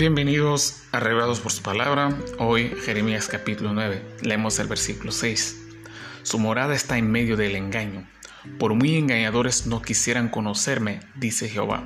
[0.00, 2.16] Bienvenidos a Revelados por su palabra.
[2.38, 4.00] Hoy Jeremías capítulo 9.
[4.22, 5.60] Leemos el versículo 6.
[6.22, 8.08] Su morada está en medio del engaño.
[8.58, 11.84] Por muy engañadores no quisieran conocerme, dice Jehová.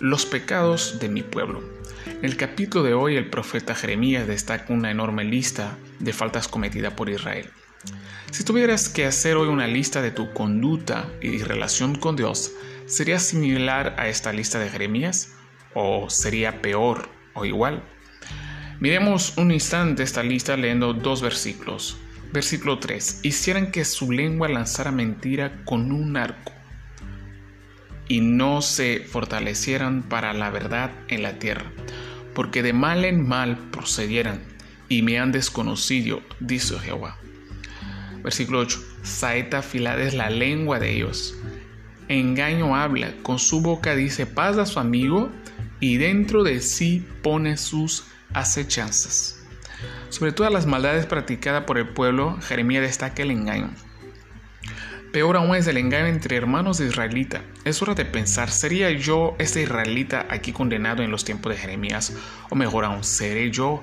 [0.00, 1.62] Los pecados de mi pueblo.
[2.04, 6.92] En el capítulo de hoy el profeta Jeremías destaca una enorme lista de faltas cometidas
[6.92, 7.48] por Israel.
[8.32, 12.52] Si tuvieras que hacer hoy una lista de tu conducta y relación con Dios,
[12.84, 15.32] ¿sería similar a esta lista de Jeremías?
[15.72, 17.82] ¿O sería peor o igual.
[18.80, 21.98] Miremos un instante esta lista leyendo dos versículos.
[22.32, 23.20] Versículo 3.
[23.24, 26.52] Hicieran que su lengua lanzara mentira con un arco
[28.08, 31.70] y no se fortalecieran para la verdad en la tierra,
[32.34, 34.40] porque de mal en mal procedieran
[34.88, 37.18] y me han desconocido, dice Jehová.
[38.22, 38.82] Versículo 8.
[39.02, 41.36] Saeta afilada es la lengua de ellos.
[42.08, 45.30] Engaño habla, con su boca dice paz a su amigo
[45.80, 49.42] y dentro de sí pone sus acechanzas.
[50.10, 53.70] Sobre todas las maldades practicadas por el pueblo, Jeremías destaca el engaño.
[55.12, 57.42] Peor aún es el engaño entre hermanos de israelita.
[57.64, 62.16] Es hora de pensar, ¿sería yo este israelita aquí condenado en los tiempos de Jeremías?
[62.48, 63.82] O mejor aún, ¿seré yo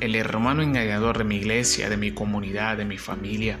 [0.00, 3.58] el hermano engañador de mi iglesia, de mi comunidad, de mi familia?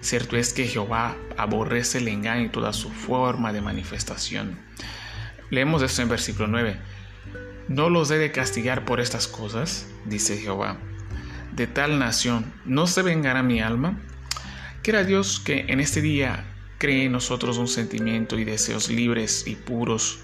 [0.00, 4.58] Cierto es que Jehová aborrece el engaño y toda su forma de manifestación.
[5.50, 6.76] Leemos esto en versículo 9.
[7.68, 10.78] No los he de castigar por estas cosas, dice Jehová.
[11.54, 13.98] De tal nación no se vengará mi alma.
[14.82, 16.44] Quiera Dios que en este día
[16.78, 20.18] cree en nosotros un sentimiento y deseos libres y puros,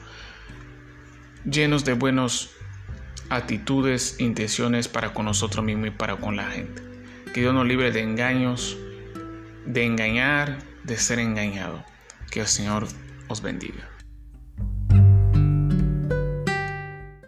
[1.44, 2.50] llenos de buenas
[3.30, 6.82] actitudes, intenciones para con nosotros mismos y para con la gente.
[7.32, 8.76] Que Dios nos libre de engaños,
[9.66, 11.84] de engañar, de ser engañado.
[12.30, 12.88] Que el Señor
[13.28, 13.97] os bendiga.